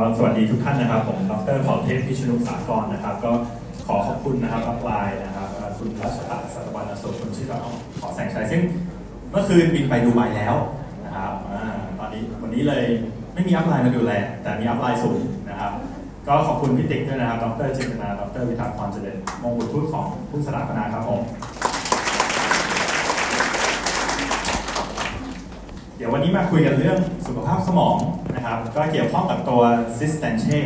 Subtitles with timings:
[0.00, 3.32] ก็สวัสดีทุกท่านนะครับ ผมดรเผ่าเทพพิชนุสากรนะครับ ก็
[3.86, 7.58] ขอขอบคุณนะครับอัพไลน์นะครับคุณรัชตะสัตวันอโศกคุณชื่อว่า
[8.00, 8.62] ขอแสงชัยซึ่ง
[9.30, 10.54] เมื่อคืนบินไปดูไบแล้ว
[11.04, 11.54] นะครับอ
[11.98, 12.84] ตอนนี้วันนี้เลย
[13.34, 14.12] ไม่มีอัพไลน์มาดูแล
[14.42, 15.72] แต่มีอัพไลน์สูงนะครับ
[16.28, 21.20] ก็ขอบคุณพี่ติ๊กด้วยนะครับ ดรเจตนา ดรวิทักษ์พรเจริญมงกุฎทูตของผู้สถาปนาครับผม
[25.96, 27.96] เดี๋ยววันนี้มาคุยกันเรื่องสุขภาพสมอง
[28.34, 29.62] นะครับ ก็เกี่ยวข้องกับตัว
[29.98, 30.60] Cistanche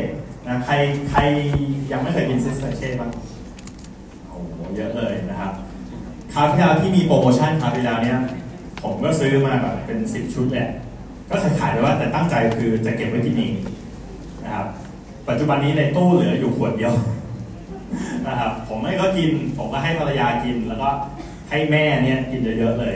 [0.46, 0.74] นะใคร
[1.10, 1.20] ใคร
[1.92, 3.10] ยังไม่เคยกิน Cistanche บ้าง
[4.28, 5.52] โอ้โหเยอะเลยนะครับ
[6.34, 8.18] คราวที่แล้วที่มีโปรโมชั่นคราวที่แล้วเนี่ย
[8.82, 10.68] ผมก็ซื้อมาแบบเป็นสิบชุดแหละ
[11.30, 13.52] ก็ขายขายเลยว่าแต่ตั้งใจคือจะเก็บไว้กินเอง
[14.44, 14.66] นะครับ
[15.28, 16.92] ปัจจุบันนี้ในตู้เหลืออยู่ขวดเดียว
[18.26, 20.88] นะครับผมไม่ก็กินผมก็ให้ภรรยากินแล้วก็
[21.50, 22.94] ให้แม่เนี่ยกินเยอะๆเลย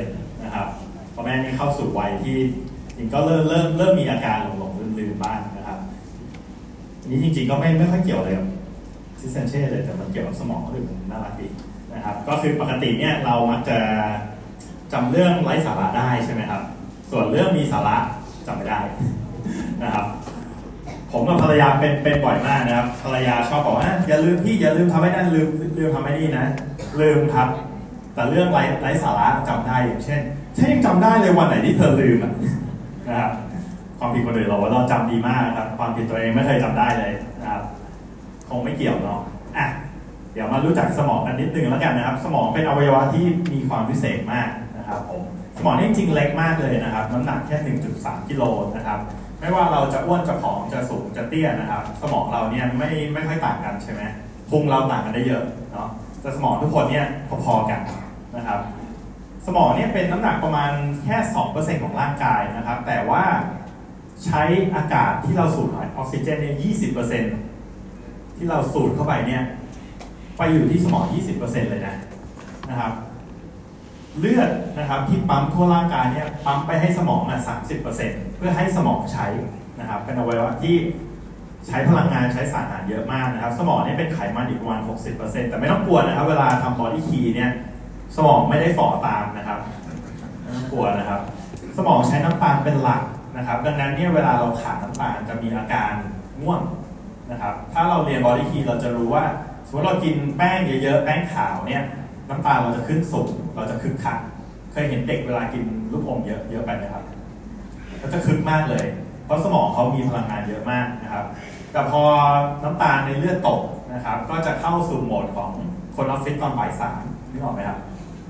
[1.14, 2.36] พราะแม่นี่เข้าสู่วัยที่
[2.96, 5.78] จริงก็เริ่มเริ่มเริ่มมีอาการหลงๆลืมๆบ้างนะครับ
[7.08, 8.47] นี้จริง ๆ ก็ไม่ไม่ค่อยเกี่ยวเลยกับ
[9.20, 11.48] ซิสเซนเช่เลยแต่มันเกี่ยวกับสมองก็คือมันน่ารักดี
[11.94, 13.78] นะครับ ก็คือปกติเนี่ยเรามักจะ
[14.92, 16.62] จำเรื่องไร้สาระได้ใช่ไหมครับ
[17.11, 17.97] ส่วนเรื่องมีสาระ
[18.47, 18.81] จำไม่ได้
[19.83, 20.06] นะครับ
[21.12, 26.47] ผมกับภรรยาเป็นเป็นบ่อยมากนะครับ ภรรยาชอบบอกว่าอย่าลืมพี่อย่าลืมทำให้นั่นลืมลืมทำให้นี่นะ
[27.00, 27.48] ลืมครับ
[28.14, 30.20] แต่เรื่องไร้ไร้สาระจำได้อย่างเช่น
[30.56, 32.32] ฉันยังจำได้เลยวันไหนที่เธอลืมอะ
[33.08, 33.32] นะครับ
[33.98, 37.62] ความผิดคนอื่นเราว่าเราจำดีมากครับ ความผิดตัวเองไม่เคยจำได้เลยนะครับ
[38.48, 39.20] คงไม่เกี่ยวเนาะ
[39.56, 39.66] อะ
[40.32, 44.48] เดี๋ยวมารู้จักสมองกันนิดนึงแล้วกันนะครับ สมองเป็นอวัยวะที่มีความพิเศษมาก
[44.78, 45.22] นะครับผม
[45.56, 47.56] สมองนี่จริงๆเล็กมากเลยนะครับน้ำหนักแค่
[47.94, 48.42] 1.3 กิโล
[48.76, 48.98] นะครับ
[49.40, 54.02] ไม่ว่าเราจะอ้วนจะผอมจะสูงจะเตี้ยนะครับ สมองเราเนี่ยไม่ไม่ค่อยต่างกันใช่ไหม
[54.50, 55.42] พุงเราต่างกันได้เยอะ
[55.72, 55.88] เนาะ
[56.20, 57.06] แต่สมองทุกคนเนี่ย
[57.44, 57.80] พอๆกัน
[58.36, 58.60] นะครับ
[59.46, 60.70] สมองเนี่ยเป็นน้ำหนักประมาณ
[61.04, 61.16] แค่
[61.50, 63.24] 2%ของร่างกายนะครับ แต่ว่า
[64.24, 64.42] ใช้
[64.76, 66.56] อากาศที่เราสูดออกซิเจนเนี่ย
[67.62, 69.42] 20%ที่เราสูดเข้าไปเนี่ย
[70.38, 71.04] ไปอยู่ที่สมอง
[71.36, 71.97] 20%เลยนะ
[72.70, 72.92] นะครับ
[74.19, 77.38] เลือดนะครับที่ปั๊มทั่วร่างกายเนี่ยปั๊มไปให้สมองอะ
[77.88, 79.26] 30%เพื่อให้สมองใช้
[79.80, 80.76] นะครับเป็นอวัยวะที่
[81.66, 84.80] ใช้พลังงานใช้สารอาหารเยอะมากนะครับ สมองเนี่ยเป็นไขมันอีกประมาณ
[85.14, 87.50] 60%แต่ไม่ต้องกลัวนะครับ เวลาทำ BodyKey เนี่ย
[88.16, 89.59] สมองไม่ได้ฝ่อตามนะครับ
[90.42, 91.20] ไม่ต้องกลัวนะครับ
[91.76, 93.03] สมองใช้น้ำตาลเป็นหลัก
[93.37, 95.92] นะครับ ดังนั้นเนี่ยเวลาเราขาดน้ำตาลจะมีอาการ
[96.41, 96.60] ง่วง
[97.31, 99.25] นะครับ ถ้าเราเรียน BodyKey เราจะรู้ว่า
[99.66, 101.82] สมมติเรากินแป้งเยอะๆ แป้งขาวเนี่ย
[102.28, 104.19] น้ำตาลเราจะขึ้นสูงเราจะคึกคัก
[104.72, 107.04] เคยเห็นเด็กเวลากินลูกอมเยอะเยอะไปไหมครับ
[108.00, 108.86] ก็จะคึกมากเลย
[109.25, 111.25] เพราะสมองเขามีพลังงานเยอะมากนะครับ
[111.72, 112.03] แต่พอ
[112.62, 113.60] น้ำตาลในเลือดตก
[113.92, 115.50] นะครับ ก็จะเข้าสู่โหมดของ
[115.97, 117.78] คนออฟฟิศตอนบ่ายสามนึกออกไหมครับ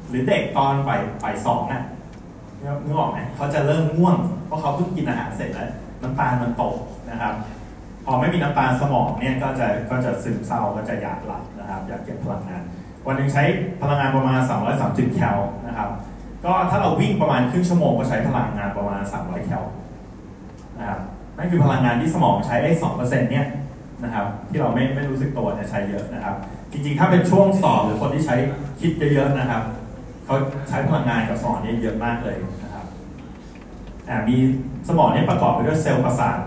[0.08, 1.82] หรือเด็กตอนบ่ายบ่ายสองน่ะ
[2.84, 4.16] นึกออกไหมเขาจะเริ่มง่วง
[4.46, 5.70] เพราะเขาเพิ่งกินอาหารเสร็จแล้ว
[6.02, 6.74] น้ำตาลมันตก
[7.10, 7.34] นะครับ
[8.06, 12.62] พอไม่มีน้ำตาลสมองเนี่ยก็จะก็จะซึมเศร้าก็จะอยากหลับนะครับ อยากเก็บพลังงาน
[13.06, 13.42] วันหนึ่งใช้
[13.82, 14.40] พลังงานประมาณ
[14.78, 15.88] 230 แคลนะครับ
[16.44, 19.64] ก็ถ้าเราวิ่งประมาณครึ่งชั่วโมงก็ใช้พลังงานประมาณ 300 แคล
[20.78, 21.00] นะครับ
[21.38, 23.46] นั่นคือพลังงานที่สมองใช้ได้2%เนี่ย
[24.04, 26.34] นะครับที่เราไม่ไม่รู้สึกตัวเนี่ยใช้เยอะนะครับ
[26.72, 28.36] จริงๆ ถ้าเป็นช่วงสอบหรือคนที่ใช้
[28.80, 29.62] คิดเยอะๆนะครับ
[30.24, 30.36] เขา
[30.68, 32.86] ใช้พลังงานกับสมองเนี่ยเยอะมากเลยนะครับ
[34.08, 34.36] อ่มี
[34.88, 36.38] สมองเนี่ยประกอบไปด้วยเซลล์ประสาท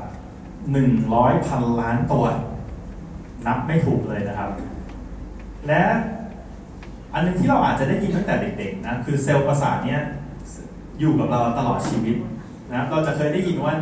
[0.67, 2.25] 100พันล้านตัว
[3.47, 4.49] นับไม่ถูกเลยนะครับ
[5.67, 5.81] และ
[7.13, 10.01] อันนึงที่เราอาจจะได้ยินตั้งแต่เด็กๆนะคือเซลล์ประสาทเนี้ย
[10.99, 12.15] อยู่กับเราตลอดชีวิต
[12.73, 13.75] นะเราจะเคยได้ยินว่า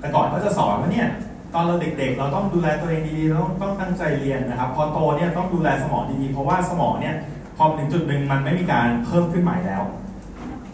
[0.00, 1.08] แต่ก่อนเขาจะสอนว่าเนี่ย
[1.54, 7.14] ตอนเราเด็กๆ เราต้องดูแลตัวเองดีๆเราต้องต้องตั้งใจเรียนนะครับ พอโตเนี่ยต้องดูแลสมองดีๆ เพราะว่าสมองเนี่ย
[7.58, 9.82] พอถึงจุดหนึ่งมันไม่มีการเพิ่มขึ้นใหม่แล้ว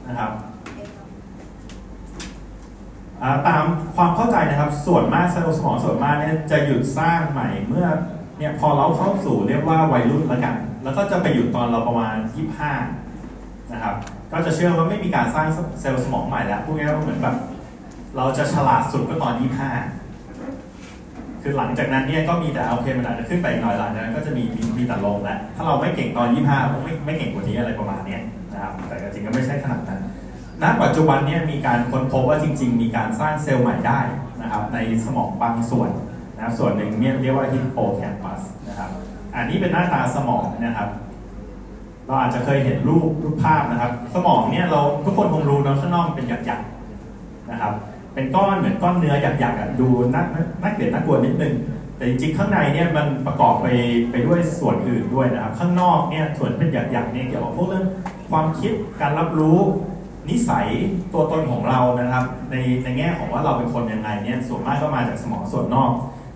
[0.09, 0.33] นะครับ
[3.49, 3.65] ตาม
[3.97, 7.87] ความเข้าใจนะครับส่วนมากเซลล์สมองส่วนมากเนี่ยจะหยุดสร้างใหม่เมื่อ
[8.39, 12.17] เนี่ยพอเราเข้าสู่เรียกว่าวัยรุ่นแล้วกัน แล้วก็จะไปหยุดตอนเราประมาณ
[12.95, 13.95] 25 นะครับ
[14.33, 15.47] ก็จะเชื่อว่าไม่มีการสร้าง
[15.81, 17.37] เซลล์สมองใหม่แล้วพูดง่ายๆว่าเหมือนแบบ
[18.17, 19.35] เราจะฉลาดสุดก็ตอน
[19.73, 20.04] 25
[21.47, 24.45] คือหลังจากนั้นเนี่ยก็มีแต่โอเคมันอาจจะขึ้นไปอีกหน่อยหลังจากนั้นก็จะมี
[24.79, 28.19] มีแต่ลงแล้วถ้าเราไม่เก่งตอน 25ก็ไม่ไม่เก่งกว่านี้อะไรประมาณนี้
[28.53, 30.01] นะครับแต่จริงก็ไม่ใช่ขนาดนั้น
[30.63, 34.01] ณปัจจุบันเนี่ยมีการค้นพบว่าจริง ๆ มีการสร้างเซลล์ใหม่ได้
[34.43, 35.91] นะครับในสมองบางส่วน
[36.37, 38.91] นะครับส่วนหนึ่งเนี่ยเรียกว่าฮิปโปแคมปัสนะครับ
[39.35, 40.89] อันนี้เป็นหน้าตาสมองนะครับ
[42.07, 47.73] เราอาจจะเคยเห็นรูปรูปภาพนะครับ สมองเนี่ยเราทุกคนคงรู้นะข้างนอกเป็นหยักๆนะครับ
[48.15, 50.23] เป็นก้อนเหมือนก้อนเนื้อหยักๆอะดูน่า
[50.63, 51.55] น่าเกลียดน่ากลัวนิดนึง
[51.97, 53.67] แต่จริงๆ ข้างในเนี่ยมันประกอบไป
[54.11, 57.87] ไปด้วยส่วนอื่นด้วยนะครับ ข้างนอกเนี่ยส่วนเป็นหยักๆเนี่ยเกี่ยวกับพวกเรื่อง
[58.31, 59.59] ความคิดการรับรู้
[60.29, 60.67] นิสัย
[61.13, 65.91] ตัวตนของเรานะครับ ในในแง่ของว่าเราเป็นคนยังไงเนี่ยส่วนมากก็มาจากสมองส่วนนอก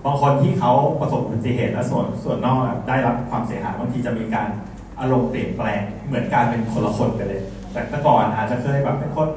[0.04, 2.58] บางคนที่เขาประสบอุบัติเหตุและส่วนส่วนนอก
[2.88, 4.48] ได้รับความเสียหายบางทีจะมีการ
[5.00, 7.42] อารมณ์เปลี่ยนแปลงเหมือนการเป็นคนละคนไปเลย
[7.72, 9.28] แต่แต่ก่อนอาจจะเคยแบบเป็นคน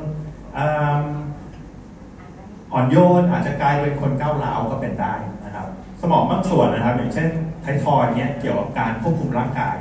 [2.73, 5.13] อ่อนโยนอาจจะกลายเป็นคนก้าวร้าวก็เป็นได้
[5.45, 5.67] นะครับ
[6.01, 7.29] สมองบางส่วนนะครับ อย่างเช่น
[7.61, 9.75] ไททอยเนี่ยเกี่ยวกับการควบคุมร่างกาย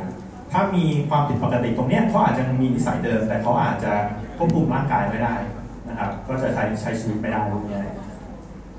[0.52, 3.92] ถ้ามีความผิดปกติตรงเนี้ยเขาอาจจะมีนิสัยเดิม แต่เขาอาจจะ
[4.36, 5.34] ควบคุมร่างกายไม่ได้
[5.88, 7.80] นะครับ ก็จะใช้ใช้ชีวิตไม่ได้ตรงนี้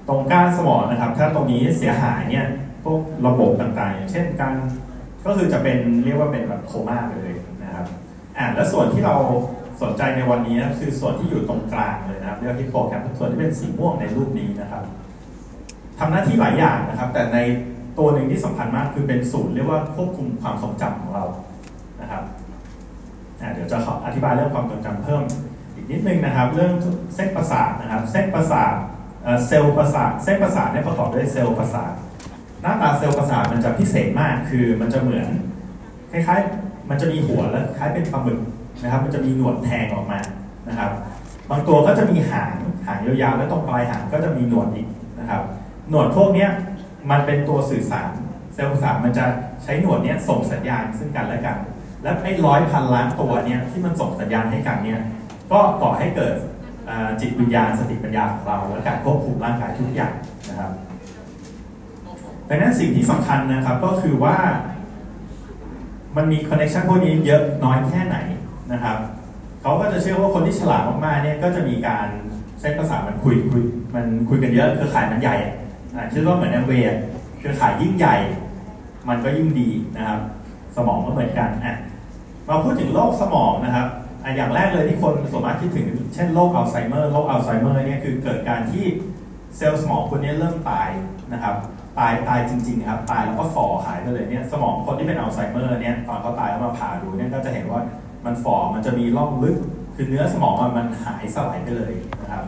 [0.07, 2.45] ตรงก้านสมองนะครับ ถ้าตรงนี้เสียหายเนี่ย
[2.83, 4.53] พวกระบบต่างๆ อย่างเช่นการ
[5.25, 7.85] ก็คือจะเป็นเรียกว่าเป็นแบบโคม่าไปเลยนะครับ
[8.37, 9.15] อ่าและส่วนที่เรา
[9.81, 14.83] สนใจในวันนี้นะคือส่วนที่อยู่ตรงกลางเลยนะครับเรียกว่าฮิปโปแคมปส่วนที่เป็นสีม่วงในรูปนี้นะครับ
[15.99, 17.37] ทำหน้าที่หลายอย่างนะครับ แต่ใน
[17.97, 21.25] ตัวหนึ่งที่สำคัญมากคือเป็นศูนย์เรียกว่าควบคุมความทรงจำของเรา
[22.01, 22.23] นะครับ
[23.53, 25.23] เดี๋ยวจะขออธิบายเรื่องความทรงจำเพิ่ม
[25.75, 26.73] อีกนิดนึงนะครับ เรื่อง
[27.15, 28.73] เส้นประสาทนะครับ เส้นประสาท
[29.47, 31.93] เซลล์ประสาทเส้นประสาทเนี่ยประกอบด้วยเซลล์ประสาท
[32.61, 35.27] หน้าตาเซลล์ประสาทมันจะพิเศษมากคือมันจะเหมือน
[36.11, 38.39] คล้ายๆ มันจะมีหัวแล้วคล้ายเป็นปลาหมึก
[38.83, 40.19] นะครับ มันจะมีหนวดแทงออกมา
[40.67, 40.91] นะครับ
[41.49, 42.55] บางตัวก็จะมีหาง
[42.87, 44.87] หางยาวๆแล้วตรงปลายหางก็จะมีหนวดอีก
[45.19, 45.41] นะครับ
[45.89, 46.47] หนวดพวกนี้
[47.09, 48.09] มันเป็นตัวสื่อสาร
[48.53, 49.25] เซลล์ประสาทมันจะ
[49.63, 51.57] ใช้หนวดนี้ส่งสัญญาณซึ่งกันและกัน
[52.03, 55.01] และไอ้ร้อยพันล้านตัวเนี้ยที่มันส่งสัญญาณให้กันเนี่ย
[55.51, 56.35] ก็ก่อให้เกิด
[57.21, 60.13] จิตวิญญาณสติปัญญาของเรา และการควบคุมร่างกายทุกอย่าง
[60.49, 60.71] นะครับ
[62.49, 64.37] ดังนั้นสิ่งที่สำคัญนะครับก็คือว่า
[66.15, 68.17] มันมีคอนเนคชันพวกนี้เยอะน้อยแค่ไหน
[68.73, 68.97] นะครับ
[69.61, 72.07] เขาก็จะเชื่อว่าคนที่ฉลาดมากๆเนี่ยก็จะมีการ
[72.59, 73.63] ใช้ภาษามันคุยคุย
[73.95, 75.37] มันคุยกันเยอะเครือข่ายมันใหญ่
[76.13, 76.97] คิดว่าเหมือนแอมเวย์
[77.39, 78.15] เครือข่ายยิ่งใหญ่
[79.09, 80.19] มันก็ยิ่งดีนะครับ
[80.75, 81.77] สมองก็เหมือนกันอะ
[82.47, 83.87] เราพูดถึงโรคสมองนะครับ
[84.35, 88.85] อย่างแรกเลยที่คนสมมติคิดถึงเช่นโรคอัลไซเมอร์โรคอัลไซเมอร์เนี่ยคือเกิดการที่
[89.57, 90.89] เซลล์สมองคนนี้เริ่มตาย
[91.33, 91.55] นะครับ
[91.99, 97.81] ตายตายจริงๆครับตายแล้วก็ฝ่อหายไปเลยเนี่ยสมองคนที่เป็นอัลไซเมอร์เนี่ยตอนเขาตายแล้วมาผ่าดูเนี่ยก็จะเห็นว่า
[98.25, 99.57] มันฝ่อมันจะมีร่องลึก
[99.95, 102.45] คือเนื้อสมองมันมันหายสลายไปเลยนะครับ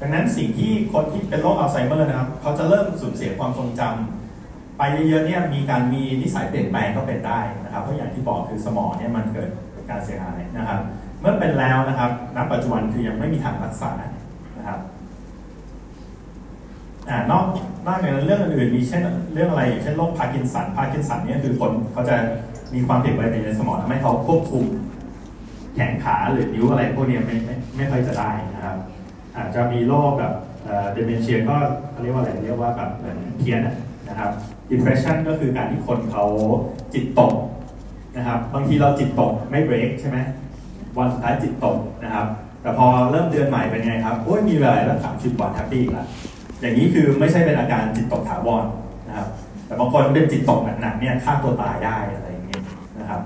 [0.00, 9.50] ดังนั้นสิ่งที่คนที่เป็นโรคอัลไซเมอร์นะครับ เขาจะเริ่มสูญเสียความทรงจำไปเยอะๆเนี่ยมีการมีนิสัยเปลี่ยนแปลงก็เป็นได้นะครับ เพราะอย่างที่บอกคือสมองเนี่ยมันเกิด
[9.90, 10.80] การเสียหายนะครับ
[11.20, 13.90] เมื่อเป็นแล้วนะครับณปัจจุบันคือยังไม่มีทางรักษา
[14.58, 14.80] นะครับ
[17.08, 17.44] อ่านอก
[17.86, 19.02] นอกจากนั้นเรื่องอื่นๆมีเช่น
[19.34, 22.16] เรื่องอะไรเช่นโรคพาร์กินสันพาร์กินสันเนี่ยคือคนเขาจะ
[22.74, 24.64] มีความผิดปกติในสมองทำให้เขาควบคุม
[25.74, 28.76] แขนขาหรือนิ้วอะไรพวกนี้ไม่ไม่ไม่ค่อยจะได้นะครับ
[29.36, 30.34] อาจจะมีโรคแบบ
[30.92, 31.56] เดเมนเชียก็
[31.90, 33.60] เขาเรียกว่าอะไรเรียกว่าแบบเหมือนเพี้ยน
[34.08, 34.30] นะครับ
[34.70, 36.24] depression ก็คือการที่คนเขา
[36.94, 37.34] จิตตก
[38.16, 40.18] นะครับ บางทีเราจิตตกไม่เบรกใช่ไหม
[40.96, 42.26] วันสุดท้ายจิตตกนะครับ
[42.62, 46.06] แต่พอเริ่มเดือนใหม่เป็นไงครับโอ้ยมีเวลาแล้วสามสิบวันแฮปปี้ล้ว
[46.60, 48.64] อย่างนี้คือไม่ใช่เป็นอาการจิตตกถาวร
[49.08, 49.28] นะครับ
[49.66, 52.28] แต่บางคนเป็นจิตตกหนักๆเนี่ยฆ่าตัวตายได้อะไร
[53.04, 53.22] นะครับ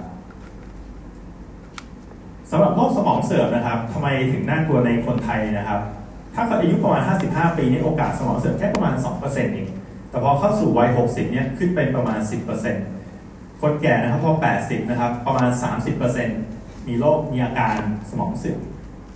[2.51, 5.81] สำหรับโรคสมองเสื่อมนะครับทำไมถึงน่ากลัวในคนไทยนะครับ
[6.35, 8.95] ถ้าคนอายุประมาณ 55 ปีนี่โอกาสสมองเสื่อมแค่ประมาณ
[9.25, 9.69] 2%เอง
[10.11, 12.19] แต่พอเข้าสู่วัย 60 เนี่ยขึ้นเป็นประมาณ
[12.91, 15.49] 10%คนแก่นะครับพอ 80 นะครับ ประมาณ
[16.19, 17.77] 30%มีโรคมีอาการ
[18.11, 18.61] สมองเสื่อม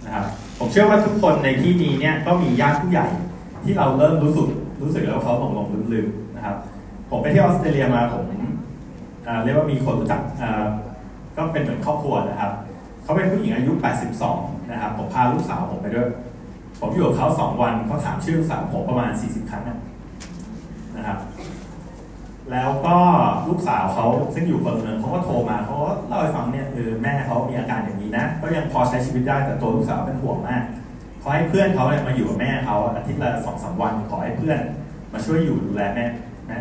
[0.04, 0.26] นะครับ
[0.58, 3.08] ผมเชื่อว่าทุกคนในที่นี้เนี่ยก็มีญาติผู้ใหญ่
[3.64, 4.48] ที่เราเริ่มรู้สึก
[4.82, 6.56] รู้สึกแล้วเขาหลงหลงลืมลืมนะครับ
[7.10, 8.26] ผมไปที่ออสเตรเลียมาผม
[9.44, 10.20] เรียกว่ามีคนรู้จัก
[11.36, 12.52] ก็เป็นเหมือนครอบครัวนะครับ
[13.02, 13.72] เขาเป็นผู้หญิงอายุ
[14.22, 16.08] 82 นะครับ ผมพาลูกสาวผมไปด้วย
[16.80, 19.62] ผมอยู่กับเขาสองวันเขาถามชื่อลูกสาวผมประมาณ 40 ครั้ง
[20.96, 21.18] นะครับ
[22.52, 22.96] แล้วก็
[23.48, 30.62] ลูกสาวเขาซึ่งอยู่คนเมืองเขาก็โทรมาเขาก็เล่าให้ฟังเนี่ยคือแม่เขามีอาการอย่างนี้นะ ก็ยังพอใช้ชีวิตได้แต่ตัวลูกสาวเป็นห่วงมาก
[31.22, 34.58] ขอให้เพื่อนเขาเนี่ยมาอยู่กับแม่เขาอาทิตย์ละสองสาวันขอให้เพื่อน
[35.12, 36.04] มาช่วยอยู่ดูแลแม่
[36.46, 36.56] แม่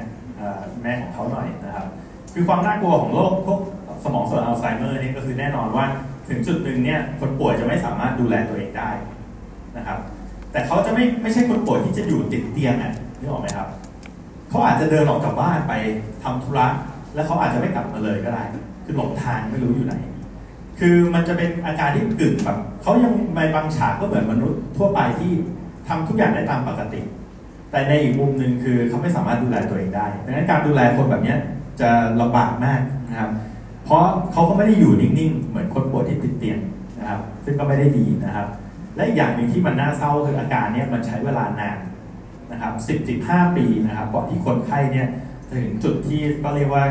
[0.83, 1.85] แม่ของเขาหน่อยนะครับ
[2.33, 3.59] คือความน่ากลัวของโรคพวก
[4.03, 5.85] สมองส่วนอัลไซเมอร์นี่ก็คือแน่นอนว่า
[6.29, 8.89] ถึงจุดหนึ่งเนี่ยคนป่วยจะไม่สามารถดูแลตัวเองได้
[9.77, 9.97] นะครับ
[10.51, 13.67] แต่เขาจะไม่ไม่ใช่คนป่วยที่จะอยู่ติดเตียงอะนึกออกไหมครับ
[14.49, 15.73] เขาอาจจะเดินออกจากบ้านไป
[16.23, 16.67] ทำธุระ
[17.15, 18.43] แล้วเขาอาจจะไม่กลับมาเลยก็ได้
[18.85, 19.95] คือหลงทางไม่รู้อยู่ไหน
[20.79, 25.31] คือมันจะเป็นอาการที่กึ่งแบบเขายังในบางฉากก็เหมือนมนุษย์ทั่วไปที่
[25.87, 27.01] ทำทุกอย่างได้ตามปกติ
[27.71, 31.35] แต่ในอีกมุมหนึ่งคือเขาไม่สามารถดูแลตัวเองได้ดังนั้นการดูแลคนแบบนี้
[31.81, 31.89] จะ
[32.21, 33.31] ลำบากมากนะครับ
[33.85, 36.59] เพราะเขาก็ไม่ได้อยู่นิ่งๆ เหมือนคนป่วยที่ติดเตียง
[36.99, 38.47] นะครับ ซึ่งก็ไม่ได้ดีนะครับ
[38.95, 41.77] และอีกอย่างหนึ่งที่มันน่าเศร้าคืออาการนี้มันใช้เวลานาน
[42.51, 45.07] นะครับสิบสิบห้าปีนะครับก่อนที่คนไข้เนี่ย
[45.53, 46.83] ถึงจุดที่ก็เรียกว่า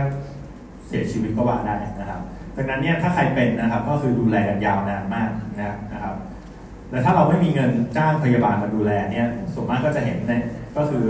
[0.87, 2.21] เสียชีวิตก็ว่าได้นะครับ
[2.57, 6.15] ดังนั้นเนี่ยถ้าใครเป็นนะครับก็คือดูแลกันยาวนานมากนะครับ
[6.91, 10.43] และถ้าเราไม่มีเงินจ้างพยาบาลมาดูแลเนี่ยส่วนมากก็จะเห็นเนี่ย
[10.77, 11.07] ก็คือ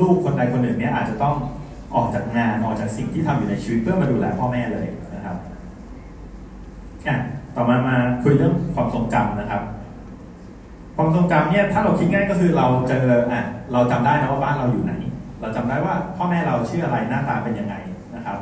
[0.00, 1.34] ลูกคนใดคนหนึ่งเนี่ยอาจจะต้อง
[1.94, 5.36] ออกจากงานออกจากสิ่งที่ทำอยู่ในชีวิตเพื่อมาดูแลพ่อแม่เลยนะครับ
[7.06, 7.16] อะ
[7.56, 9.62] ต่อมามาคุยเรื่องความทรงจำนะครับ
[10.96, 13.42] ความทรงจำเนี่ยถ้าเราคิดง่ายก็คือเราเจออะ
[13.72, 14.94] เราจำได้นะว่าบ้านเราอยู่ไหน
[15.40, 17.74] เราจำได้ว่าพ่อแม่เราชื่ออะไรหน้าตาเป็นยังไง
[18.16, 18.38] นะครับ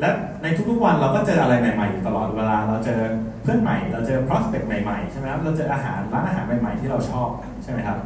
[0.00, 0.08] และ
[0.42, 3.00] ในทุกๆวันเราก็เจออะไรใหม่ๆอยู่ตลอดเวลาเราเจอ
[3.42, 7.28] เพื่อนใหม่ เราเจอ prospect ใหม่ๆใช่ไหมครับเราเจออาหารร้านอาหารใหม่ๆที่เราชอบ
[7.62, 7.98] ใช่ไหมครับ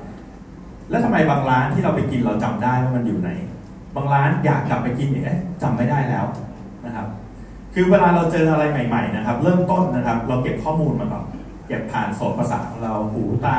[0.91, 3.31] แล้วทำไมบางร้านที่เราไปกินเราจำได้ว่ามันอยู่ไหน
[3.95, 6.25] บางร้านอยากกลับไปกินเนี่ยจำไม่ได้แล้ว
[6.87, 7.07] นะครับ
[7.75, 11.25] คือเวลาเราเจออะไรใหม่ ๆ นะครับ เริ่มต้นนะครับ เราเก็บข้อมูลมาก่อน
[11.67, 13.57] เก็บผ่านโสตประสาทของเราหูตา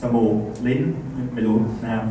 [0.00, 0.34] จมูก
[0.66, 0.80] ลิ้น
[1.34, 2.04] ไม่รู้นะครับ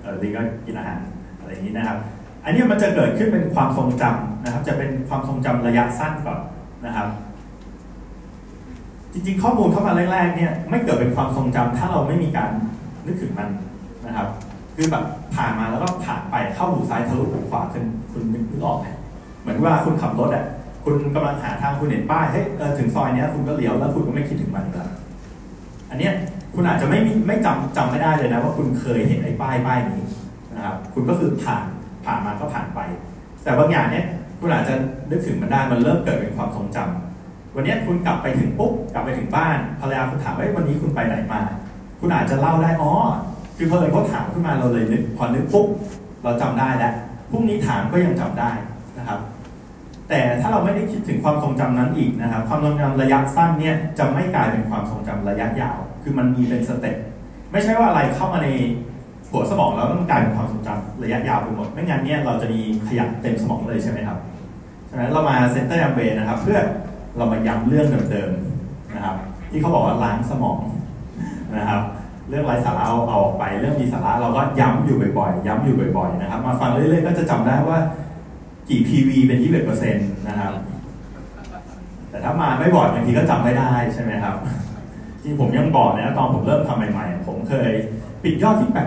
[0.00, 1.00] เออลิ้นก็กินอาหาร
[1.38, 1.98] อะไรอย่างนี้นะครับ
[2.44, 6.40] อันนี้มันจะเกิดขึ้นเป็นความทรงจำนะครับ จะเป็นความทรงจำระยะสั้นก่อน
[6.86, 7.08] นะครับ
[9.12, 12.50] จริงๆ ข้อมูลเข้ามาแรกๆเนี่ยไม่เกิดเป็นความทรงจำถ้าเราไม่มีการ
[13.06, 13.48] นึกถึงมัน
[14.06, 14.28] นะครับ
[14.82, 15.06] คือแบบ
[15.36, 18.86] ผ่านมาแล้วก็ผ่านไปเข้าหูซ้ายทะลุหูขวาคุณคุณนึกออกไหม
[19.40, 20.44] เหมือนว่าคุณขับรถอะ
[20.84, 22.46] คุณกำลังหาทางคุณเห็นป้ายเฮ้ย
[22.78, 24.88] ถึงซอยเนี้ยคุณก็เลี้ยวแล้วคุณก็ไม่คิดถึงมันแล้ว
[25.90, 26.12] อันเนี้ย
[26.54, 30.02] คุณอาจจะไม่ไม่จำจำไม่ได้เลยนะว่าคุณเคยเห็นไอ้ป้ายป้ายนี้
[30.56, 31.64] นะครับคุณก็คือผ่าน
[32.04, 32.80] ผ่านมาก็ผ่านไป
[33.44, 34.04] แต่บางอย่างเนี้ย
[34.40, 34.74] คุณอาจจะ
[35.10, 41.40] นึกถึงมันได้มันเริ่มเกิดเป็นความทรงจำวันนี้คุณกลับไปถึงปุ๊บกลับไปถึงบ้านภรรยาคุณถามว่าวันนี้คุณไปไหนมา
[42.00, 42.92] คุณอาจจะเล่าได้อ๋อ
[43.62, 45.66] คือพอเลยเขาถามขึ้นมาเราเลยนึกพอนึกปุ๊บ
[46.22, 46.92] เราจำได้แล้ว
[47.30, 48.50] พรุ่งนี้ถามก็ยังจำได้
[48.98, 49.20] นะครับ
[50.08, 56.96] แต่ถ้าเราไม่ได้คิดถึงความทรงจำนั้นอีกนะครับ ความทรงจำระยะสั้นเนี่ยจะไม่กลายเป็นความทรงจำระยะยาว คือมันมีเป็น step
[57.52, 58.48] ไม่ใช่ว่าอะไรเข้ามาใน
[59.30, 64.18] หัวสมองแล้วต้องกลายเป็นความทรงจำระยะยาวไปหมดไม่งั้นเนี่ยเราจะมีขยะเต็มสมองเลยใช่ไหมครับ
[64.90, 66.58] ฉะนั้นเรามา center แอมเวย์นะครับ เพื่อ
[67.16, 69.16] เรามาย้ำเรื่องเดิมๆนะครับ
[69.50, 70.60] ที่เขาบอกว่าล้างสมอง
[71.56, 71.82] นะครับ
[72.30, 77.78] เรื่องไร้สาระเอาเอาออกไป เรื่องมีสาระเราก็ย้ำอยู่บ่อยๆ ย้ำอยู่บ่อยๆนะครับ มาฟังเรื่อยๆก็จะจำได้ว่า
[78.68, 79.94] กี่ PV เป็น21%
[80.28, 80.52] นะครับ
[82.10, 84.36] แต่ถ้ามาไม่บ่อยบางทีก็จำไม่ได้ใช่ไหมครับ
[85.22, 87.70] จริงผมยังบอกนะตอนผมเริ่มทำใหม่ๆ ผมเคย
[88.22, 88.78] ปิดยอดที่85,000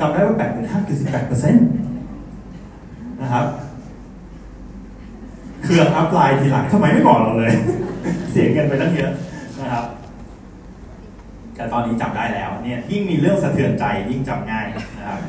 [0.00, 1.52] จำได้ว่า85,000คือบ18%
[3.20, 3.44] นะครับ
[5.62, 7.52] เครื่องอัพไลน์ทีหลังทำไมไม่บอกเราเลย
[8.30, 9.12] เสียเงินไปตั้งเยอะ
[11.62, 14.66] แต่ตอนนี้จำได้แล้วเนี่ยยิ่งมีเรื่องสะเทือนใจยิ่งจำง่าย
[14.98, 15.20] นะครับ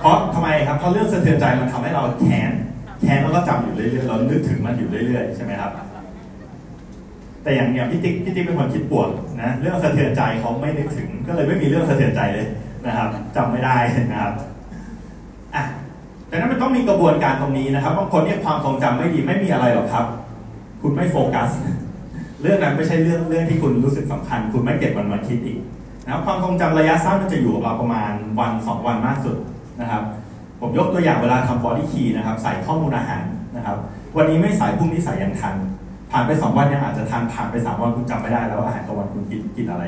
[0.00, 2.52] เพราะทำไมครับเพราะเรื่องสะเทือนใจมันทำให้เราแค้น
[3.00, 5.72] แค้นแล้วก็จำอยู่เรื่อยๆเรานึกถึงมันอยู่เรื่อยๆใช่ไหมครับ
[7.42, 9.08] แต่อย่างเนี้ยพี่ติ๊กพี่ติ๊กเป็นคนคิดปวด
[9.42, 12.46] นะเรื่องสะเทือนใจเขาไม่นึกถึง ก็เลยไม่มีเรื่องสะเทือนใจเลย
[12.86, 13.76] นะครับจำไม่ได้
[14.10, 14.34] นะครับ
[15.54, 15.64] อะ
[16.28, 20.04] แต่นั้นมันต้องมีกระบวนการตรงนี้นะครับบางคนเนี่ยความทรงจำไม่ดีไม่มีอะไรหรอกครับ
[20.82, 21.48] คุณไม่โฟกัส
[22.42, 25.58] เรื่องนั้นไม่ใช่เรื่องเรื่องที่คุณรู้สึกสำคัญ คุณไม่เก็บมันมาคิดอีก
[26.04, 29.36] นะครับความทรงจำระยะสั้นมันจะอยู่กับเราประมาณวันสองวันมากสุด
[29.80, 30.02] นะครับ
[30.60, 33.24] ผมยกตัวอย่างเวลาทำ BodyKey นะครับ ใส่ข้อมูลอาหาร
[33.56, 33.76] นะครับ
[34.16, 35.54] วันนี้ไม่ใส่พรุ่งนี้ใส่ยังทัน
[36.10, 39.84] ผ่านไปสองวันยังอาจจะทันผ่านไปสามวันคุณจำไม่ได้แล้วอาหารกลางวันคุณกินกินอะไร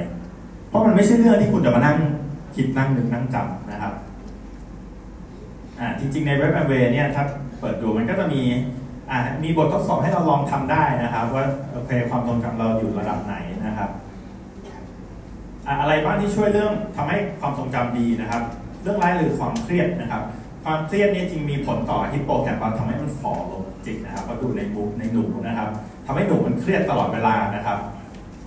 [0.68, 1.96] เพราะมันไม่ใช่เรื่องที่คุณจะมานั่ง
[2.56, 3.92] คิดนั่งนึกนั่งจำนะครับ
[5.78, 7.24] อ่าจริงๆในเว็บแอมเวย์เนี่ยถ้า
[7.60, 8.40] เปิดดูมันก็จะมี
[9.42, 13.34] มีบททดสอบให้เราลองทำได้นะครับ ว่าโอเคความทรงจำเราอยู่ระดับไหน
[13.66, 13.90] นะครับ
[15.80, 18.42] อะไรบ้างที่ช่วยเรื่องทำให้ความทรงจำดีนะครับ
[18.82, 20.22] เรื่องร้ายหรือความเครียดนะครับ
[20.64, 25.68] ความเครียดนี่จริงมีผลต่อฮิปโปแคมปัสทำให้มันฝ่อลงจิตนะครับก็ดูในบุ๊กในหนูนะครับ
[26.06, 27.78] ทำให้หนูมันเครียดตลอดเวลานะครับ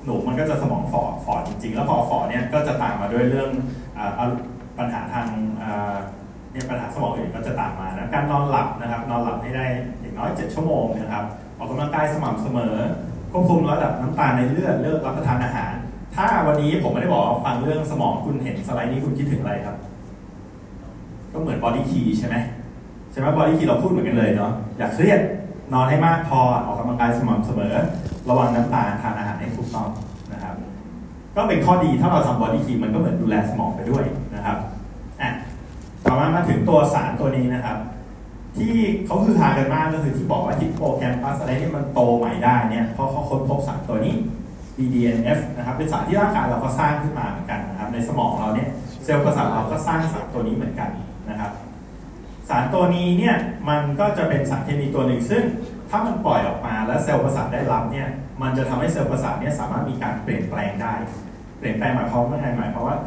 [0.06, 3.50] หนูมันก็จะสมองฝ่อฝ่อจริง ๆ แล้วพอฝ่อเนี่ยก็จะตามมาด้วยเรื่อง
[3.98, 4.22] อ
[4.78, 5.28] ปัญหาทาง
[6.52, 9.66] เนี่ยปัญหาสมองอื่นก็จะตามมานะการนอนหลับนะครับ นอนหลับให้ได้
[10.16, 11.26] อย่างน้อย 7 ชั่วโมงนะครับ
[11.58, 12.74] ออกกำลังกายสม่ำเสมอ
[13.32, 15.74] ควบคุมระดับน้ำตาลในเลือดเลือกรับประทานอาหาร
[16.16, 19.76] ถ้าวันนี้ผมไม่ได้บอกฟังเรื่องสมองคุณเห็นสไลด์นี้คุณคิดถึงอะไรครับ
[21.32, 22.36] ก็เหมือน BodyKey ใช่ไหม
[23.12, 25.20] ใช่ไหม BodyKey เราพูดเหมือนกันเลยเนาะอย่าเครียด
[25.74, 27.74] นอนให้มากพอออกกำลังกายสม่ำเสมอ
[28.30, 29.90] ระวังน้ำตาลทานอาหารให้ถูกต้อง
[30.34, 30.56] นะครับ
[31.36, 34.04] ก็เป็นข้อดีถ้าเราทำบอดี้คีมันก็เหมือนดูแลสมองไปด้วย
[34.36, 34.58] นะครับ
[35.22, 35.30] อะ
[36.06, 37.78] ต่อมามาถึงตัวสารตัวนี้นะครับ
[38.58, 38.74] ที่
[39.06, 44.16] เขาคือหากันมากก็คือที่บอกว่าฮิปโปแคมปัสอะไรที่มันโตใหม่ได้เนี่ยเพราะเขาค้นพบสารตัวนี้
[44.78, 48.68] BDNF นะครับเป็นสารที่ร่างกายเราก็สร้างขึ้นมาเหมือนกันนะครับในสมองเราเนี่ย
[49.04, 50.90] เซลล์ประสาทเราก็สร้างสารตัวนี้เหมือนกัน
[51.30, 51.52] นะครับ
[52.50, 53.36] สารตัวนี้เนี่ย
[53.70, 55.44] มันก็จะเป็นสารเคมีตัวหนึ่งซึ่ง
[55.90, 58.08] ถ้ามันปล่อยออกมาแล้วเซลล์ประสาทได้รับเนี่ย
[58.42, 60.94] มันจะทำให้เซลล์ประสาทเนี่ยสามารถมีการเปลี่ยนแปลงได้
[61.60, 62.98] เปลี่ยนแปลงหมายความว่าไงหมายความว่า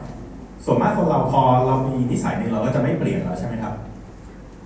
[0.65, 3.75] ส่วนมากคนเราพอเรามีนิสัยหนึ่งเราก็จะไม่เปลี่ยนแล้วใช่ไหมครับ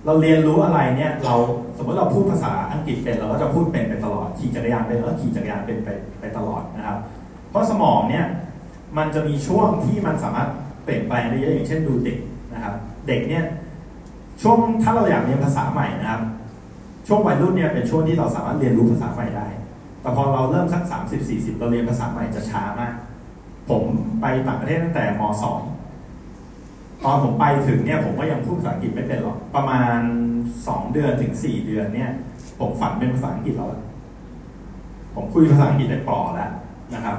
[0.05, 1.35] เราเรียนรู้อะไรเนี่ย เรา
[1.77, 6.97] สมมติเราพูดภาษาอังกฤษเป็นเราก็จะพูดเป็นไปตลอดขี่จักรยานเป็นแล้วขี่จักรยานเป็นไปไปตลอดนะครับ
[7.49, 8.25] เพราะสมองเนี่ย
[8.97, 10.49] มันจะมีช่วงที่มันสามารถ
[10.83, 12.17] เปลี่ยนแปลงได้เยอะอย่างเช่นดูเด็ก
[12.53, 12.73] นะครับ
[13.07, 13.43] เด็กเนี่ย
[14.41, 16.21] ช่วงถ้าเราอยากเรียนภาษาใหม่นะครับ
[17.07, 19.47] ช่วงวัยรุ่นเนี่ยเป็นช่วงที่เราสามารถเรียนรู้ภาษาใหม่ได้
[20.01, 22.93] แต่พอเราเริ่มสักสามสิบสี่สิบเราเรียนภาษาใหม่จะช้ามาก
[23.69, 23.83] ผม
[24.21, 25.59] ไปต่างประเทศตั้งแต่มสอง
[27.03, 29.99] ตอนผมไปถึงเนี่ยผมก็ยังพูดภาษาอังกฤษไม่เป็นหรอก ประมาณ
[30.67, 32.09] สองเดือนถึงสี่เดือนเนี่ย
[32.59, 33.69] ผมฝันเป็นภาษาอังกฤษแล้ว
[35.15, 36.51] ผมคุยภาษาอังกฤษได้ปลอแล้ว
[36.93, 37.17] นะครับ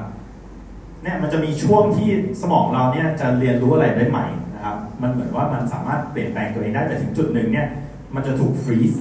[1.03, 2.09] เนี่ยมันจะมีช่วงที่
[2.43, 7.67] สมองเราเนี่ยจะเรียนรู้อะไรได้ใหม่นะครับ มันเหมือนว่ามันสามารถเปลี่ยนแปลงตัวเองได้แต่ถึงจุดหนึ่งเนี่ย
[8.15, 8.93] มันจะถูกฟรีซ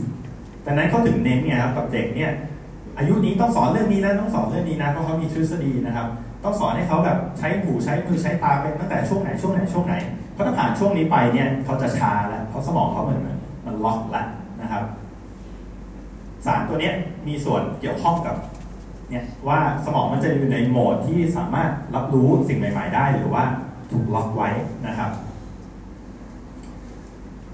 [0.65, 2.31] ดังนั้นเขาถึงเน้นไงครับกับเด็กเนี่ย
[2.97, 6.07] อายุนี้ต้องสอนเรื่องนี้นะต้องสอนเรื่องนี้นะเพราะเขามีทฤษฎีนะครับ
[6.43, 9.95] ต้องสอนให้เขาแบบใช้หูใช้มือใช้ตาเป็นตั้งแต่ช่วงไหนช่วงไหนช่วงไหน
[10.33, 13.21] เพราะถ้าผ่านช่วงนี้ไปเนี่ยเขาจะชาแล้วเพราะสมองเขาเหมือน
[13.65, 14.27] มันล็อกแล้ว
[14.61, 14.83] นะครับ
[16.45, 16.91] สารตัวนี้
[17.27, 18.35] มีส่วนเกี่ยวข้องกับ
[19.09, 23.43] เนี่ยว่าสมองมันจะอยู่ในโหมดที่สามารถรับรู้สิ่งใหม่ ๆ ได้หรือว่า
[23.91, 24.49] ถูกล็อกไว้
[24.87, 25.11] นะครับ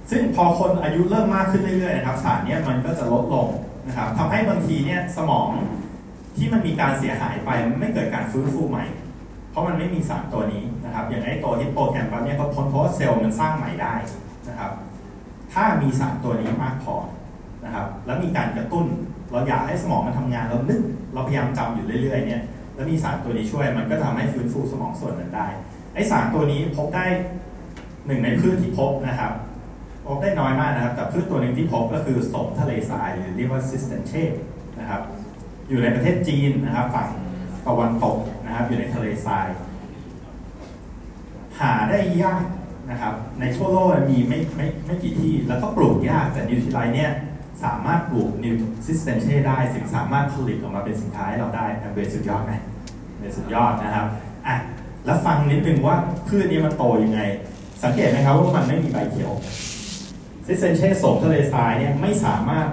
[0.10, 3.48] ซึ่งพอคนอายุเริ่มมากขึ้นเรื่อยๆนะครับสารเนี้ยมันก็จะลดลง
[3.88, 5.48] นะครับทำให้บางทีเนี่ยสมอง
[6.38, 8.86] ที่มันมีการเสียหายไปมันไม่เกิดการฟื้นฟูใหม่
[9.52, 13.94] เพราะมันไม่มีสารตัวนี้ นะครับอย่างไอตัวที่โปแกรมปั๊บเนี่ยเขาพ้นเพราะว่าเซลล์มันสร้างใหม่ได้
[14.50, 14.72] นะครับ
[15.54, 16.96] ถ้ามีสารตัวนี้มากพอ
[17.66, 18.86] นะครับแล้วมีการกระตุ้น
[19.32, 20.82] เราอยากให้สมองมันทำงานเรานึก
[21.14, 22.42] เราพยายามจำอยู่เรื่อยๆเนี่ย
[22.76, 25.48] แล้วมีสารตัวนี้ช่วยมันก็ทำให้ฟื้นฟูสมองส่วนนั้นได้
[25.94, 27.06] ไอสารตัวนี้พบได้
[28.08, 29.34] หนึ่งในพืชที่พบนะครับ
[30.06, 34.14] พบได้น้อยมากนะครับแต่พืชตัวหนึ่งที่พบก็คือสมทะเลทรายหรือเรียกว่าซิสเตนเช
[34.80, 35.02] นะครับ
[35.70, 37.10] อยู่ในประเทศจีนนะครับฝั่ง
[37.68, 39.48] ตะวันตกนะครับอยู่ในทะเลทราย
[41.60, 42.44] หาได้ยาก
[42.92, 47.12] นะครับ ในทั่วโลกมีไม่ไม่ไม่กี่ที่ แล้วก็ปลูกยากแต่ Nutrilite เนี่ย
[47.64, 52.54] สามารถปลูก Cistanche ได้ถึงสามารถผลิตออกมาเป็นสินค้าให้เราได้แอมเบสุดยอดไหม
[53.20, 54.06] เป็นสุดยอดนะครับ
[54.48, 54.56] อะ
[55.06, 55.98] แล้วฟังนิดนึงว่า
[56.28, 57.22] พืชนี้มันโตยังไง
[57.84, 59.32] สังเกตไหมครับว่ามันไม่มีใบเขียว
[60.46, 62.68] Cistanche โสมทะเลทรายเนี่ยไม่สามารถ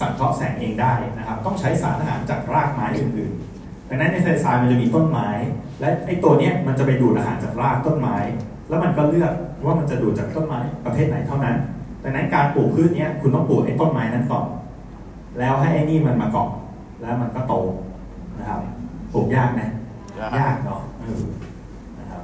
[0.00, 3.47] สังเคราะห์แสงเองได้นะครับ ต้องใช้สารอาหารจากรากไม้อื่นๆ
[3.88, 5.28] ดังนั้นในทะเลทรายมันจะมีต้นไม้
[5.80, 8.16] และไอ้ตัวเนี้ยมันจะไปดูดอาหารจากรากต้นไม้
[8.68, 9.32] แล้วมันก็เลือก
[9.64, 11.56] ว่ามันจะดูดจากต้นไม้ประเภทไหนเท่านั้น
[12.02, 14.46] ดังนั้นการปลูกพืชเนี้ยคุณต้องปลูกไอ้ต้นไม้นั้นก่อน
[15.38, 16.48] แล้วให้ไอ้นี่มันมาเกาะ
[17.02, 17.54] แล้วมันก็โต
[18.38, 18.60] นะครับ
[19.12, 19.62] ปลูกยากไหม
[20.38, 20.80] ยากเนาะ
[21.98, 22.22] นะครับ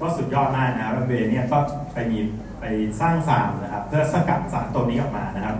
[0.00, 1.58] ก็สุดยอดมากนะครับเบเนี่ยก็
[1.94, 2.18] ไปมี
[2.60, 2.64] ไป
[3.00, 5.56] สร้างฟาร์มนะครับ เพื่อสกัดสารตัวนี้ออกมานะครับ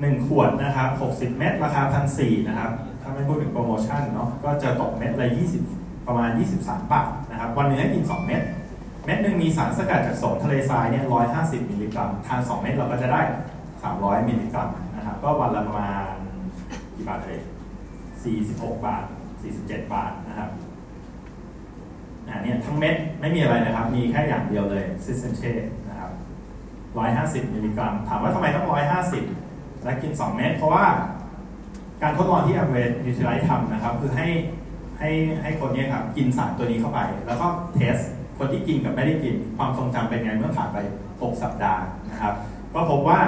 [0.00, 2.70] หนึ่งขวดนะครับ60เม็ดราคาพันสี่นะครับ
[3.02, 5.28] ถ้าไม่พูดถึงโปรโมชั่นเนาะก็จะตกเม็ดละ
[5.68, 8.42] 20 ประมาณ 23 บาทนะครับ วันหนึงให้กิน 2 เม็ด
[9.04, 11.04] เม็ดหนึ่งมีสารสกัดจากโสมทะเลทรายเนี่ย
[11.36, 13.20] 150 มิลลิกรัม ทาน 2 เม็ดเราก็จะได้
[13.74, 16.14] 300 มิลลิกรัมนะครับ ก็วันละประมาณ
[16.94, 17.40] กี่บาทเลย
[18.12, 19.04] 46 บาท
[19.48, 20.50] 47 บาทนะครับ
[22.28, 25.52] อ่าเนี่ยทั้งเม็ดไม่มีอะไรนะครับ มีแค่อย่างเดียวเลย Cistanche
[25.88, 26.10] นะครับ
[27.46, 28.66] 150 มิลลิกรัม ถามว่าทำไมต้อง
[29.26, 30.84] 150 และกิน 2 เม็ดเพราะว่า
[32.02, 34.26] การทดลองที่ Nutrilite ทำนะครับ คือให้
[34.98, 35.10] ให้
[35.42, 37.96] ให้คนเนี้ยครับกินสารตัวนี้เข้าไป แล้วก็ test
[38.38, 40.78] คนที่กินกับไม่ได้กินความทรงจำเป็นไงเมื่อผ่านไป
[41.10, 42.34] 6 สัปดาห์นะครับ
[42.74, 43.18] ก็พบว่า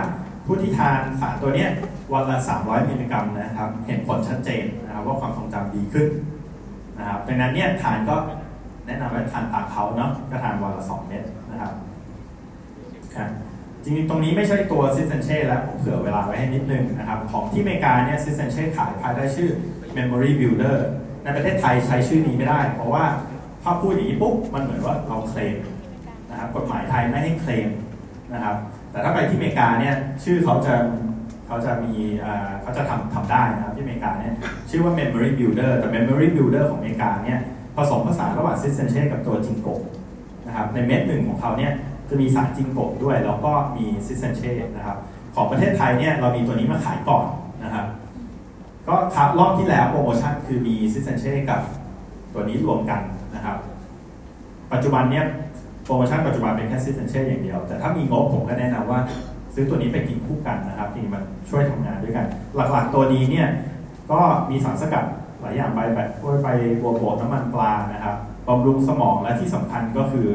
[0.47, 1.67] ผู้ที่ทานสารตัวนี้
[2.13, 6.09] วันละ 300 มิลลิกรัมนะครับ เห็นผลชัดเจนนะครับว่าความทรงจำดีขึ้น
[6.99, 8.17] นะครับดังนั้นเนี่ยทานก็
[8.87, 11.73] แนะนำว่าทานตามเขาเนาะก็ทานวันละ 2 เม็ดนะครับ
[13.85, 19.51] จริงๆ ตรงนี้ไม่ใช่ตัว Cistanche แล้วผมเผื่อเวลาไว้ให้นิดนึงนะครับ ของที่อเมริกาเนี่ย Cistanche ขายภายใต้ชื่อ
[19.97, 20.77] Memory Builder
[21.25, 23.05] ในประเทศไทยใช้ชื่อนี้ไม่ได้ เพราะว่า
[23.63, 25.57] ถ้าพูดอย่างนี้ปุ๊บมันเหมือนว่าเราเคลม
[26.31, 27.69] นะครับกฎหมายไทยไม่ให้เคลม
[28.33, 28.57] นะครับ
[28.91, 30.75] แต่ถ้าไปที่อเมริกาเนี่ยชื่อเขาจะ
[31.47, 31.93] เขาจะมี
[32.63, 34.33] เขาจะทำทำได้นะครับที่อเมริกาเนี่ย
[34.71, 37.41] ชื่อว่า Memory Builder แต่ Memory Builder ของอเมริกาเนี่ย
[37.77, 39.69] ผสมผสานระหว่าง Cistanche กับตัว ginkgo
[40.47, 41.73] นะครับในเม็ดหนึ่งของเขาเนี่ย
[42.09, 44.99] จะมีสาร ginkgo ด้วย แล้วก็มี Cistanche นะครับ
[45.35, 47.27] ของประเทศไทยเนี่ยเรามีตัวนี้มาขายก่อน
[47.65, 47.87] นะครับ
[48.89, 51.61] ก็ครับรอบที่แล้วโปรโมชั่นคือมี Cistanche กับ
[52.35, 53.01] ตัวนี้รวมกัน
[53.35, 53.57] นะครับ
[54.73, 55.25] ปัจจุบันเนี่ย
[55.85, 59.01] โปรโมชั่นปัจจุบันเป็นแค่ Cistanche อย่างเดียว แต่ถ้ามีงบผมก็แนะนำว่า
[59.55, 62.27] ซื้อตัวนี้ไปกินคู่กันนะครับที่มันช่วยทำงานด้วยกัน
[62.73, 63.49] หลักๆตัวนี้เนี่ย
[64.13, 65.05] ก็มีสารสกัด
[65.41, 66.49] หลายอย่างใบแบบพวกใบ
[66.81, 68.17] บัวบกน้ำมันปลานะครับ
[68.49, 70.29] บำรุงสมองและที่สำคัญก็คือ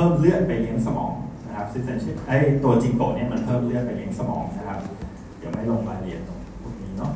[0.00, 1.12] เพิ่มเลือดไปเลี้ยงสมอง
[1.46, 2.32] นะครับ Cistanche ไอ
[2.64, 4.78] ตัว ginkgo เนี่ยมันเพิ่มเลือดไปเลี้ยงสมองนะครับ
[5.38, 7.12] เดี๋ยวไม่ลงรายละเอียดตรงพวกนี้เนาะ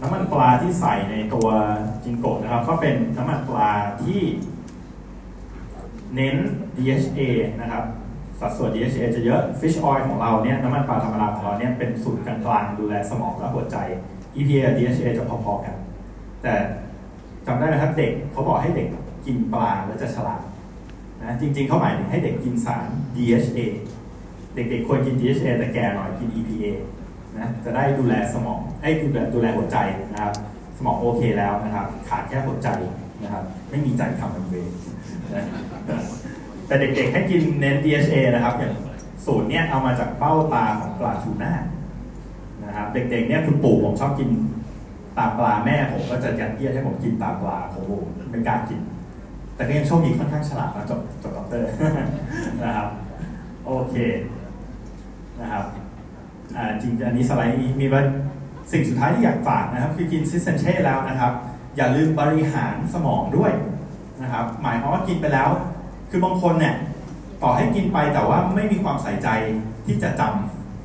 [0.00, 1.48] น้ำมันปลาที่ใส่ในตัว
[2.04, 3.70] ginkgo นะครับ ก็เป็นน้ำมันปลา
[4.04, 4.20] ที่
[6.14, 6.36] เน้น
[6.76, 7.20] DHA
[7.60, 7.84] นะครับ
[8.40, 13.76] สัดส่วน DHA จะเยอะ Fish Oil ของเราเนี่ยน้ำมันปลาธรรมดาของเราเนี่ยเป็นสูตรกลางๆดูแลสมองและหัวใจ
[14.36, 15.74] EPA กับ DHA จะพอๆกัน
[16.42, 16.54] แต่
[17.46, 18.88] จำได้ไหมครับเด็กเขาบอกให้เด็ก
[19.26, 20.40] กินปลาแล้วจะฉลาด
[21.22, 23.60] นะจริงๆเขาหมายถึงให้เด็กกินสาร DHA
[24.54, 26.66] เด็กๆควรกิน DHA แต่แก่หน่อยกิน EPA
[27.36, 29.78] นะจะได้ดูแลสมองให้ดูแลดูแลหัวใจ
[30.12, 30.34] นะครับ
[30.76, 32.68] สมองโอเคแล้วนะครับ ขาดแค่หัวใจ
[33.22, 34.54] นะครับ ไม่มีใจทำมันเว
[35.34, 35.44] นะ
[36.66, 38.72] แต่เด็กๆให้กินเน้น DHA นะครับอย่าง
[39.24, 41.52] สูตรเนี้ยเอามาจากเบ้าตาของปลาทูน่า
[42.64, 44.28] นะครับ เด็กๆเนี่ยคุณปู่ผมชอบกิน
[45.18, 47.90] ตาปลาแม่ผมก็จะยัดเยียดให้ผมกินตาปลาโอ้โห
[48.30, 48.80] ไม่กล้ากิน
[49.58, 51.68] แต่ก็ยังโชคดีค่อนข้างฉลาดนะจบจบด็อกเตอร์
[52.64, 52.88] นะครับ
[53.66, 53.94] โอเค
[55.40, 55.64] นะครับ
[56.82, 58.02] จริงอันนี้สไลด์นี้มีว่า
[58.72, 61.32] สิ่งสุดท้ายที่อยากฝากนะครับ คือกิน Cistanche แล้วนะครับ
[61.76, 63.52] อย่าลืมบริหารสมองด้วย
[64.22, 65.48] นะครับ หมายความว่ากินไปแล้ว
[66.10, 66.74] คือบางคนเนี่ย
[67.42, 69.28] ต่อให้กินไปแต่ว่าไม่มีความใส่ใจ
[69.86, 70.22] ที่จะจ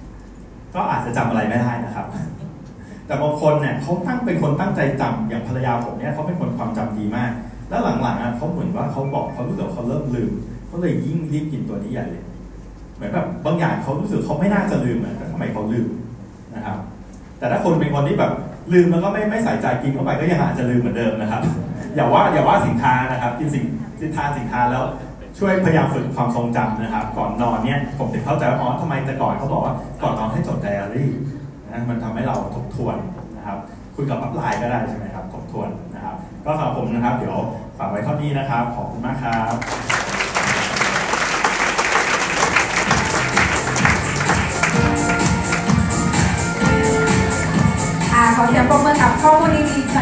[0.06, 2.06] ำก็อาจจะจำอะไรไม่ได้นะครับ
[3.08, 7.32] แต่บางคนเนี่ยเขาตั้งเป็นคนตั้งใจจำอย่างภรรยาผมเนี่ยเขาเป็นคนความจำดีมาก
[7.74, 10.32] แล้วหลังๆอะเขาเหมือนว่าเขาบอกเขารู้สึกเขาเริ่มลืม
[10.68, 12.24] เขาเลยยิ่งรีบกินตัวนี้ใหญ่เลย
[12.96, 15.88] เหมือนแบบบางอย่างเขารู้สึกเขาไม่น่าจะลืมอะแต่ทำไมเขาลืม
[16.56, 16.78] นะครับ
[17.40, 18.32] แต่ถ้าคนเป็นคนที่แบบ
[18.74, 21.42] ลืมแล้วก็ไม่ไม่ใส่ใจกินเข้าไปก็ยังอาจจะลืมเหมือนเดิมนะครับ
[21.96, 23.66] อย่าว่าอย่าว่าสินค้านะครับกินสิ่ง
[24.00, 24.84] สินทานสินค้าแล้ว
[25.40, 31.12] ช่วยพยายามฝึกความทรงจำนะครับ ก่อนนอนเนี่ยผมถึงเข้าใจว่าอ๋อทำไมแต่ก่อนเขาบอกว่าก่อนนอนให้จดไดอารี่
[31.72, 32.96] นะมันทำให้เราทบทวน
[33.38, 33.58] นะครับ
[33.96, 37.38] คุยกับอัพไลน์ก็ได้ใช่ไหมครับทบทวนนะครับ ก็สำหรับผมนะครับ เดี๋ยว
[37.78, 39.56] ฝากไว้เท่านี้นะครับ ขอบคุณมากครับ
[48.38, 49.94] ขอเสียงปรบมือกับข้อมูลดีๆ